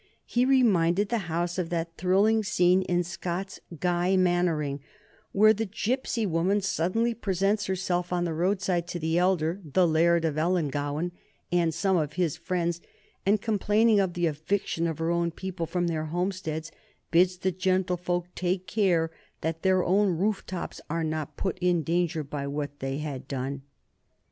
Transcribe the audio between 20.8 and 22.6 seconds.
are not put in danger by